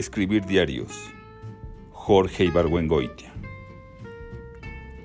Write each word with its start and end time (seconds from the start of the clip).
Escribir 0.00 0.46
diarios. 0.46 1.12
Jorge 1.90 2.46
Ibargüengoitia. 2.46 3.30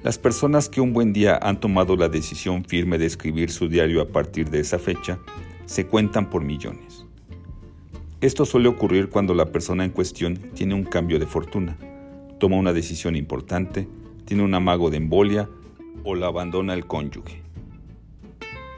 Las 0.03 0.17
personas 0.17 0.69
que 0.69 0.79
un 0.79 0.93
buen 0.93 1.11
día 1.11 1.37
han 1.41 1.59
tomado 1.59 1.97
la 1.97 2.07
decisión 2.07 2.63
firme 2.63 2.97
de 2.97 3.05
escribir 3.05 3.51
su 3.51 3.67
diario 3.67 4.01
a 4.01 4.07
partir 4.07 4.49
de 4.49 4.61
esa 4.61 4.79
fecha 4.79 5.19
se 5.65 5.85
cuentan 5.85 6.29
por 6.29 6.45
millones. 6.45 7.05
Esto 8.21 8.45
suele 8.45 8.69
ocurrir 8.69 9.09
cuando 9.09 9.33
la 9.33 9.47
persona 9.47 9.83
en 9.83 9.91
cuestión 9.91 10.37
tiene 10.53 10.75
un 10.75 10.85
cambio 10.85 11.19
de 11.19 11.27
fortuna, 11.27 11.77
toma 12.39 12.55
una 12.55 12.71
decisión 12.71 13.17
importante, 13.17 13.89
tiene 14.23 14.43
un 14.43 14.53
amago 14.53 14.89
de 14.89 14.95
embolia 14.95 15.49
o 16.05 16.15
la 16.15 16.27
abandona 16.27 16.73
el 16.73 16.85
cónyuge. 16.85 17.44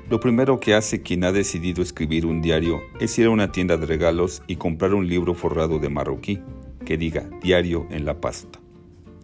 Lo 0.10 0.22
primero 0.22 0.62
que 0.62 0.74
hace 0.74 1.02
quien 1.02 1.26
ha 1.26 1.34
decidido 1.34 1.82
escribir 1.84 2.26
un 2.26 2.42
diario 2.42 2.82
es 3.02 3.20
ir 3.20 3.26
a 3.26 3.30
una 3.30 3.52
tienda 3.52 3.76
de 3.76 3.86
regalos 3.86 4.42
y 4.48 4.56
comprar 4.56 4.94
un 4.94 5.06
libro 5.06 5.34
forrado 5.34 5.80
de 5.80 5.90
marroquí 5.90 6.40
que 6.86 6.98
diga 6.98 7.30
diario 7.44 7.86
en 7.90 8.06
la 8.06 8.22
pasta, 8.22 8.58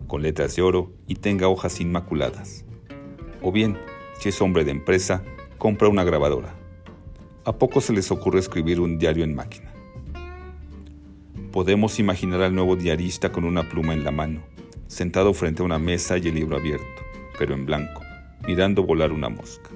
con 0.07 0.21
letras 0.21 0.57
de 0.57 0.62
oro 0.62 0.91
y 1.07 1.16
tenga 1.16 1.48
hojas 1.48 1.80
inmaculadas. 1.80 2.66
O 3.41 3.54
bien, 3.54 3.77
si 4.20 4.27
es 4.27 4.41
hombre 4.41 4.66
de 4.66 4.71
empresa, 4.71 5.23
compra 5.57 5.88
una 5.88 6.04
grabadora. 6.04 6.54
¿A 7.45 7.54
poco 7.54 7.79
se 7.79 7.93
les 7.93 8.12
ocurre 8.12 8.40
escribir 8.40 8.81
un 8.81 8.98
diario 8.98 9.23
en 9.23 9.35
máquina? 9.35 9.71
Podemos 11.54 11.98
imaginar 11.98 12.41
al 12.41 12.55
nuevo 12.55 12.76
diarista 12.76 13.31
con 13.31 13.45
una 13.45 13.70
pluma 13.70 13.93
en 13.93 14.04
la 14.04 14.12
mano, 14.12 14.41
sentado 14.88 15.34
frente 15.34 15.62
a 15.62 15.65
una 15.65 15.79
mesa 15.79 16.18
y 16.18 16.27
el 16.27 16.35
libro 16.35 16.57
abierto, 16.57 17.04
pero 17.40 17.54
en 17.54 17.65
blanco, 17.65 18.02
mirando 18.45 18.84
volar 18.84 19.13
una 19.13 19.29
mosca. 19.29 19.70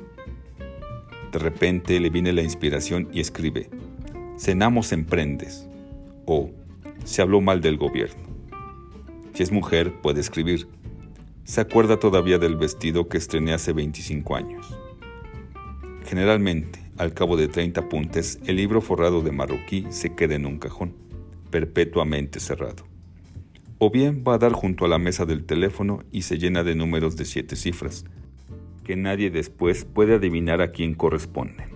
De 1.37 1.43
repente 1.43 1.99
le 1.99 2.09
viene 2.09 2.33
la 2.33 2.41
inspiración 2.41 3.09
y 3.13 3.19
escribe, 3.19 3.69
cenamos 4.39 4.91
en 4.91 5.05
prendes 5.05 5.67
o 6.25 6.49
se 7.03 7.21
habló 7.21 7.41
mal 7.41 7.61
del 7.61 7.77
gobierno. 7.77 8.23
Si 9.35 9.43
es 9.43 9.51
mujer, 9.51 10.01
puede 10.01 10.19
escribir, 10.19 10.67
se 11.43 11.61
acuerda 11.61 11.99
todavía 11.99 12.39
del 12.39 12.55
vestido 12.55 13.07
que 13.07 13.19
estrené 13.19 13.53
hace 13.53 13.71
25 13.71 14.35
años. 14.35 14.75
Generalmente, 16.07 16.79
al 16.97 17.13
cabo 17.13 17.37
de 17.37 17.47
30 17.47 17.81
apuntes, 17.81 18.39
el 18.47 18.55
libro 18.55 18.81
forrado 18.81 19.21
de 19.21 19.31
marroquí 19.31 19.85
se 19.91 20.15
queda 20.15 20.33
en 20.33 20.47
un 20.47 20.57
cajón, 20.57 20.95
perpetuamente 21.51 22.39
cerrado. 22.39 22.87
O 23.77 23.91
bien 23.91 24.23
va 24.27 24.33
a 24.33 24.39
dar 24.39 24.53
junto 24.53 24.85
a 24.85 24.87
la 24.87 24.97
mesa 24.97 25.27
del 25.27 25.45
teléfono 25.45 26.03
y 26.11 26.23
se 26.23 26.39
llena 26.39 26.63
de 26.63 26.73
números 26.73 27.15
de 27.15 27.25
siete 27.25 27.55
cifras, 27.55 28.05
que 28.87 28.95
nadie 28.95 29.29
después 29.29 29.83
puede 29.83 30.15
adivinar 30.15 30.61
a 30.61 30.71
quién 30.71 30.93
corresponden. 30.93 31.67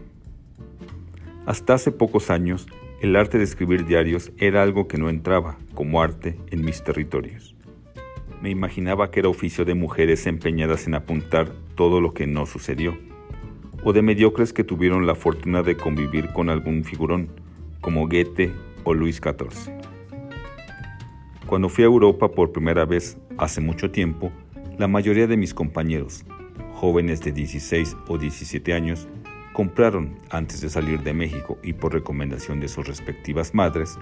Hasta 1.46 1.74
hace 1.74 1.92
pocos 1.92 2.30
años, 2.30 2.68
el 3.02 3.18
arte 3.18 3.38
de 3.38 3.44
escribir 3.44 3.86
diarios 3.86 4.32
era 4.38 4.64
algo 4.64 4.88
que 4.88 4.98
no 4.98 5.10
entraba, 5.10 5.58
como 5.74 6.02
arte, 6.02 6.38
en 6.52 6.64
mis 6.64 6.86
territorios. 6.86 7.54
Me 8.42 8.50
imaginaba 8.50 9.12
que 9.12 9.20
era 9.20 9.28
oficio 9.28 9.66
de 9.66 9.76
mujeres 9.76 10.26
empeñadas 10.26 10.88
en 10.88 10.96
apuntar 10.96 11.52
todo 11.76 12.00
lo 12.00 12.14
que 12.14 12.28
no 12.28 12.46
sucedió, 12.46 12.98
o 13.84 13.92
de 13.92 14.02
mediocres 14.02 14.54
que 14.54 14.64
tuvieron 14.64 15.06
la 15.06 15.16
fortuna 15.16 15.64
de 15.64 15.76
convivir 15.76 16.32
con 16.32 16.50
algún 16.50 16.86
figurón, 16.86 17.28
como 17.82 18.08
Goethe 18.08 18.54
o 18.86 18.94
Luis 18.94 19.18
XIV. 19.18 19.74
Cuando 21.46 21.68
fui 21.68 21.84
a 21.84 21.88
Europa 21.88 22.32
por 22.32 22.54
primera 22.54 22.86
vez, 22.86 23.18
hace 23.38 23.60
mucho 23.60 23.92
tiempo, 23.92 24.32
la 24.78 24.88
mayoría 24.88 25.28
de 25.28 25.36
mis 25.36 25.54
compañeros, 25.54 26.24
jóvenes 26.82 27.22
de 27.22 27.32
16 27.32 27.96
o 28.08 28.18
17 28.18 28.74
años 28.74 29.08
compraron, 29.54 30.18
antes 30.32 30.62
de 30.62 30.70
salir 30.70 31.04
de 31.04 31.14
México 31.14 31.60
y 31.62 31.74
por 31.74 31.94
recomendación 31.94 32.60
de 32.60 32.68
sus 32.68 32.88
respectivas 32.88 33.54
madres, 33.54 34.00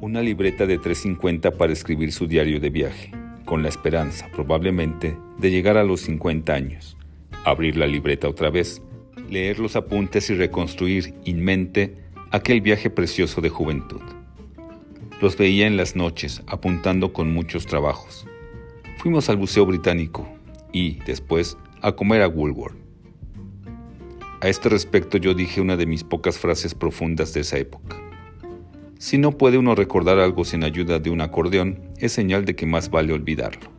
una 0.00 0.22
libreta 0.22 0.64
de 0.64 0.78
350 0.78 1.50
para 1.58 1.72
escribir 1.72 2.12
su 2.12 2.28
diario 2.28 2.60
de 2.60 2.70
viaje, 2.70 3.10
con 3.44 3.64
la 3.64 3.68
esperanza, 3.68 4.28
probablemente, 4.32 5.16
de 5.38 5.50
llegar 5.50 5.76
a 5.76 5.82
los 5.82 6.02
50 6.02 6.54
años, 6.54 6.96
abrir 7.44 7.76
la 7.76 7.88
libreta 7.88 8.28
otra 8.28 8.48
vez, 8.48 8.80
leer 9.28 9.58
los 9.58 9.74
apuntes 9.74 10.30
y 10.30 10.36
reconstruir 10.36 11.14
en 11.24 11.44
mente 11.44 11.96
aquel 12.30 12.60
viaje 12.60 12.90
precioso 12.90 13.40
de 13.40 13.48
juventud. 13.48 14.02
Los 15.20 15.36
veía 15.36 15.66
en 15.66 15.76
las 15.76 15.96
noches, 15.96 16.44
apuntando 16.46 17.12
con 17.12 17.32
muchos 17.34 17.66
trabajos. 17.66 18.24
Fuimos 18.98 19.28
al 19.28 19.38
Museo 19.38 19.66
Británico 19.66 20.28
y, 20.72 21.00
después, 21.06 21.56
a 21.84 21.92
comer 21.92 22.22
a 22.22 22.28
Woolworth. 22.28 22.78
A 24.40 24.48
este 24.48 24.70
respecto 24.70 25.18
yo 25.18 25.34
dije 25.34 25.60
una 25.60 25.76
de 25.76 25.84
mis 25.84 26.02
pocas 26.02 26.38
frases 26.38 26.74
profundas 26.74 27.34
de 27.34 27.40
esa 27.40 27.58
época. 27.58 28.00
Si 28.98 29.18
no 29.18 29.32
puede 29.32 29.58
uno 29.58 29.74
recordar 29.74 30.18
algo 30.18 30.46
sin 30.46 30.64
ayuda 30.64 30.98
de 30.98 31.10
un 31.10 31.20
acordeón, 31.20 31.90
es 31.98 32.12
señal 32.12 32.46
de 32.46 32.56
que 32.56 32.64
más 32.64 32.88
vale 32.88 33.12
olvidarlo. 33.12 33.70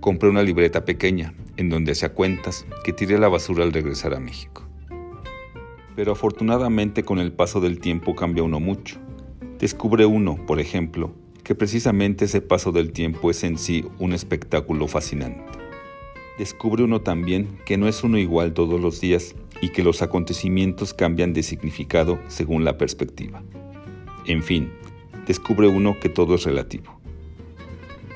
Compré 0.00 0.30
una 0.30 0.42
libreta 0.42 0.86
pequeña, 0.86 1.34
en 1.58 1.68
donde 1.68 1.92
hacía 1.92 2.14
cuentas 2.14 2.64
que 2.84 2.94
tiré 2.94 3.16
a 3.16 3.20
la 3.20 3.28
basura 3.28 3.62
al 3.62 3.74
regresar 3.74 4.14
a 4.14 4.20
México. 4.20 4.66
Pero 5.94 6.12
afortunadamente 6.12 7.02
con 7.02 7.18
el 7.18 7.32
paso 7.32 7.60
del 7.60 7.80
tiempo 7.80 8.14
cambia 8.14 8.44
uno 8.44 8.60
mucho. 8.60 8.98
Descubre 9.58 10.06
uno, 10.06 10.46
por 10.46 10.58
ejemplo, 10.58 11.14
que 11.44 11.54
precisamente 11.54 12.24
ese 12.24 12.40
paso 12.40 12.72
del 12.72 12.92
tiempo 12.92 13.30
es 13.30 13.44
en 13.44 13.58
sí 13.58 13.84
un 13.98 14.14
espectáculo 14.14 14.88
fascinante 14.88 15.59
descubre 16.40 16.82
uno 16.82 17.02
también 17.02 17.58
que 17.66 17.76
no 17.76 17.86
es 17.86 18.02
uno 18.02 18.16
igual 18.16 18.54
todos 18.54 18.80
los 18.80 18.98
días 18.98 19.34
y 19.60 19.68
que 19.68 19.82
los 19.82 20.00
acontecimientos 20.00 20.94
cambian 20.94 21.34
de 21.34 21.42
significado 21.42 22.18
según 22.28 22.64
la 22.64 22.78
perspectiva. 22.78 23.42
En 24.24 24.42
fin, 24.42 24.72
descubre 25.26 25.68
uno 25.68 26.00
que 26.00 26.08
todo 26.08 26.36
es 26.36 26.44
relativo. 26.44 26.98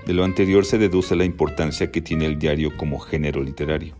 De 0.06 0.14
lo 0.14 0.24
anterior 0.24 0.64
se 0.64 0.78
deduce 0.78 1.14
la 1.16 1.26
importancia 1.26 1.92
que 1.92 2.00
tiene 2.00 2.24
el 2.24 2.38
diario 2.38 2.74
como 2.78 2.98
género 2.98 3.42
literario. 3.42 3.94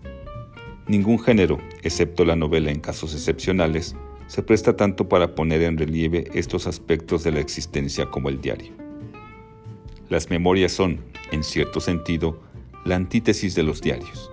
Ningún 0.89 1.19
género, 1.19 1.59
excepto 1.83 2.25
la 2.25 2.35
novela 2.35 2.71
en 2.71 2.81
casos 2.81 3.13
excepcionales, 3.13 3.95
se 4.27 4.43
presta 4.43 4.75
tanto 4.75 5.07
para 5.07 5.35
poner 5.35 5.61
en 5.61 5.77
relieve 5.77 6.31
estos 6.33 6.67
aspectos 6.67 7.25
de 7.25 7.33
la 7.33 7.41
existencia 7.41 8.07
como 8.07 8.31
el 8.31 8.41
diario. 8.41 8.73
Las 10.09 10.31
memorias 10.31 10.73
son, 10.73 11.01
en 11.31 11.45
cierto 11.45 11.79
sentido, 11.81 12.41
la 12.85 12.97
antítesis 12.97 13.55
de 13.55 13.63
los 13.63 13.81
diarios. 13.81 14.31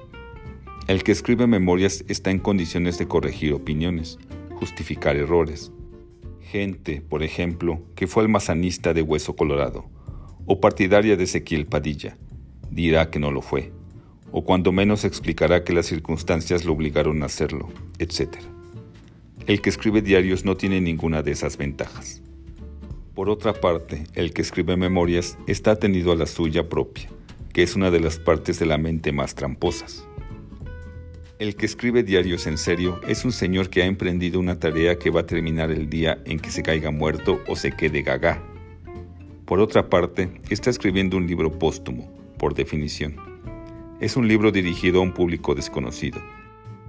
El 0.88 1.04
que 1.04 1.14
escribe 1.14 1.48
memorias 1.48 2.04
está 2.10 2.32
en 2.32 2.40
condiciones 2.40 2.98
de 2.98 3.08
corregir 3.08 3.54
opiniones, 3.54 4.20
justificar 4.56 5.16
errores. 5.16 5.72
Gente, 6.42 7.02
por 7.02 7.24
ejemplo, 7.24 7.82
que 7.96 8.08
fue 8.08 8.24
almazanista 8.24 8.94
de 8.94 9.02
Hueso 9.02 9.36
Colorado, 9.36 9.86
o 10.46 10.60
partidaria 10.60 11.16
de 11.16 11.24
Ezequiel 11.24 11.66
Padilla, 11.66 12.18
dirá 12.70 13.10
que 13.10 13.20
no 13.20 13.32
lo 13.32 13.42
fue, 13.42 13.72
o 14.32 14.44
cuando 14.44 14.74
menos 14.74 15.06
explicará 15.06 15.64
que 15.64 15.74
las 15.74 15.86
circunstancias 15.86 16.66
lo 16.66 16.74
obligaron 16.74 17.24
a 17.24 17.28
hacerlo, 17.28 17.70
etc. 18.00 18.36
El 19.48 19.62
que 19.62 19.70
escribe 19.70 20.02
diarios 20.02 20.44
no 20.44 20.58
tiene 20.58 20.82
ninguna 20.82 21.24
de 21.24 21.32
esas 21.32 21.58
ventajas. 21.58 22.22
Por 23.14 23.30
otra 23.30 23.54
parte, 23.54 24.04
el 24.14 24.34
que 24.34 24.42
escribe 24.42 24.76
memorias 24.76 25.38
está 25.48 25.78
tenido 25.78 26.12
a 26.12 26.16
la 26.16 26.26
suya 26.26 26.68
propia, 26.68 27.10
que 27.54 27.64
es 27.64 27.76
una 27.76 27.92
de 27.92 28.00
las 28.00 28.20
partes 28.20 28.60
de 28.60 28.66
la 28.66 28.78
mente 28.78 29.12
más 29.12 29.36
tramposas. 29.36 30.08
El 31.40 31.56
que 31.56 31.66
escribe 31.66 32.04
diarios 32.04 32.46
en 32.46 32.58
serio 32.58 33.02
es 33.08 33.26
un 33.26 33.32
señor 33.32 33.70
que 33.70 33.82
ha 33.82 33.86
emprendido 33.86 34.40
una 34.40 34.60
tarea 34.60 35.00
que 35.00 35.10
va 35.10 35.22
a 35.22 35.26
terminar 35.26 35.72
el 35.72 35.90
día 35.90 36.22
en 36.26 36.40
que 36.40 36.52
se 36.52 36.62
caiga 36.62 36.92
muerto 36.92 37.42
o 37.48 37.56
se 37.56 37.72
quede 37.72 38.04
gaga. 38.04 38.44
Por 39.46 39.60
otra 39.60 39.90
parte, 39.90 40.30
está 40.50 40.70
escribiendo 40.70 41.18
un 41.18 41.26
libro 41.26 41.52
póstumo, 41.52 42.12
por 42.38 42.54
definición. 42.54 43.16
Es 44.00 44.16
un 44.16 44.28
libro 44.28 44.52
dirigido 44.52 45.00
a 45.00 45.04
un 45.04 45.14
público 45.14 45.56
desconocido, 45.56 46.22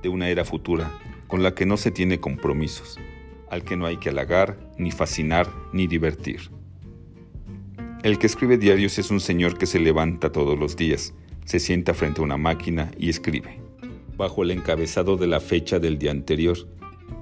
de 0.03 0.11
una 0.11 0.29
era 0.29 0.45
futura, 0.45 0.93
con 1.29 1.43
la 1.43 1.55
que 1.55 1.65
no 1.65 1.79
se 1.79 1.91
tiene 1.91 2.21
compromisos, 2.21 2.99
al 3.51 3.65
que 3.65 3.77
no 3.77 3.87
hay 3.87 3.97
que 3.97 4.11
halagar, 4.11 4.59
ni 4.77 4.91
fascinar, 4.91 5.49
ni 5.73 5.87
divertir. 5.87 6.51
El 8.03 8.19
que 8.19 8.27
escribe 8.27 8.59
diarios 8.59 8.99
es 8.99 9.13
un 9.13 9.21
señor 9.21 9.57
que 9.57 9.67
se 9.67 9.79
levanta 9.79 10.33
todos 10.33 10.59
los 10.59 10.75
días, 10.75 11.15
se 11.45 11.61
sienta 11.61 11.95
frente 11.95 12.21
a 12.21 12.25
una 12.25 12.37
máquina 12.37 12.91
y 12.99 13.09
escribe, 13.09 13.61
bajo 14.17 14.43
el 14.43 14.51
encabezado 14.51 15.17
de 15.17 15.29
la 15.29 15.39
fecha 15.39 15.79
del 15.79 15.99
día 15.99 16.11
anterior, 16.11 16.59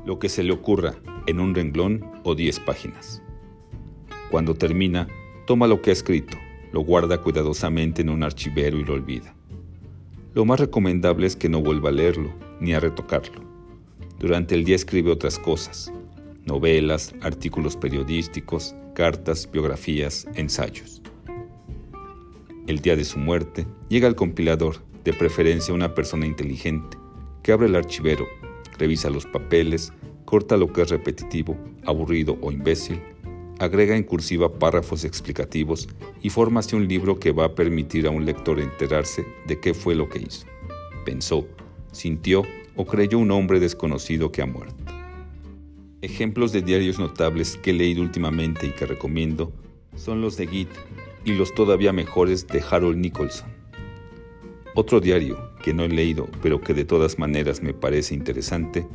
lo 0.07 0.19
que 0.19 0.31
se 0.31 0.43
le 0.43 0.53
ocurra 0.53 0.95
en 1.27 1.39
un 1.39 1.55
renglón 1.55 2.11
o 2.25 2.35
diez 2.35 2.59
páginas. 2.59 3.23
Cuando 4.31 4.55
termina, 4.55 5.07
toma 5.47 5.67
lo 5.67 5.83
que 5.83 5.91
ha 5.91 5.93
escrito, 5.93 6.39
lo 6.73 6.81
guarda 6.81 7.21
cuidadosamente 7.21 8.01
en 8.01 8.09
un 8.09 8.23
archivero 8.23 8.79
y 8.79 8.85
lo 8.85 8.95
olvida. 8.95 9.35
Lo 10.33 10.47
más 10.47 10.61
recomendable 10.61 11.27
es 11.27 11.37
que 11.37 11.51
no 11.51 11.61
vuelva 11.61 11.91
a 11.91 11.93
leerlo 11.93 12.33
ni 12.59 12.73
a 12.73 12.81
retocarlo. 12.81 13.43
Durante 14.19 14.55
el 14.55 14.65
día 14.65 14.77
escribe 14.77 15.11
otras 15.11 15.39
cosas, 15.39 15.93
novelas, 16.45 17.15
artículos 17.21 17.77
periodísticos, 17.77 18.75
cartas, 18.95 19.49
biografías, 19.51 20.27
ensayos. 20.35 21.03
El 22.67 22.81
día 22.81 22.97
de 22.97 23.05
su 23.05 23.19
muerte 23.19 23.67
llega 23.89 24.09
el 24.09 24.15
compilador, 24.15 24.77
de 25.05 25.13
preferencia 25.13 25.75
una 25.75 25.95
persona 25.95 26.27
inteligente, 26.27 26.99
que 27.43 27.53
abre 27.53 27.67
el 27.67 27.77
archivero, 27.77 28.27
revisa 28.79 29.11
los 29.11 29.27
papeles, 29.27 29.93
corta 30.25 30.57
lo 30.57 30.73
que 30.73 30.83
es 30.83 30.91
repetitivo, 30.91 31.57
aburrido 31.85 32.37
o 32.43 32.53
imbécil, 32.53 33.01
agrega 33.59 33.95
en 33.95 34.05
cursiva 34.05 34.59
párrafos 34.59 35.05
explicativos 35.05 35.89
y 36.23 36.31
forma 36.31 36.61
un 36.73 36.89
libro 36.89 37.19
que 37.19 37.33
va 37.33 37.47
a 37.47 37.55
permitir 37.55 38.07
a 38.07 38.11
un 38.11 38.25
lector 38.25 38.59
enterarse 38.59 39.25
de 39.47 39.61
qué 39.61 39.75
fue 39.75 39.95
lo 39.95 40.09
que 40.09 40.21
hizo. 40.21 40.47
Pensó, 41.05 41.47
sintió 41.93 42.43
o 42.77 42.87
creyó 42.87 43.19
un 43.19 43.31
hombre 43.31 43.61
desconocido 43.61 44.33
que 44.33 44.43
ha 44.43 44.47
muerto. 44.47 44.80
Ejemplos 46.03 46.53
de 46.53 46.63
diarios 46.63 46.99
notables 46.99 47.59
que 47.59 47.71
he 47.71 47.75
leído 47.75 48.01
últimamente 48.01 48.67
y 48.67 48.71
que 48.71 48.87
recomiendo 48.87 49.53
son 49.97 50.23
los 50.23 50.39
de 50.39 50.47
Git 50.47 50.71
y 51.27 51.33
los 51.33 51.53
todavía 51.55 51.93
mejores 51.93 52.47
de 52.47 52.63
Harold 52.71 52.97
Nicholson. 52.97 53.51
Otro 54.75 55.01
diario 55.01 55.53
que 55.63 55.75
no 55.75 55.85
he 55.85 55.89
leído 55.89 56.27
pero 56.43 56.63
que 56.63 56.73
de 56.73 56.87
todas 56.87 57.19
maneras 57.19 57.63
me 57.63 57.75
parece 57.75 58.15
interesante 58.15 58.87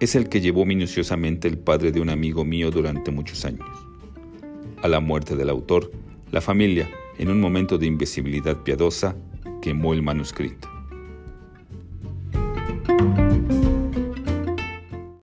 es 0.00 0.14
el 0.14 0.28
que 0.28 0.42
llevó 0.42 0.66
minuciosamente 0.66 1.48
el 1.48 1.56
padre 1.56 1.92
de 1.92 2.00
un 2.02 2.10
amigo 2.10 2.44
mío 2.44 2.70
durante 2.70 3.10
muchos 3.10 3.46
años. 3.46 3.66
A 4.82 4.88
la 4.88 5.00
muerte 5.00 5.36
del 5.36 5.48
autor, 5.48 5.90
la 6.30 6.42
familia, 6.42 6.90
en 7.18 7.30
un 7.30 7.40
momento 7.40 7.78
de 7.78 7.86
invisibilidad 7.86 8.62
piadosa, 8.62 9.16
quemó 9.62 9.94
el 9.94 10.02
manuscrito. 10.02 10.69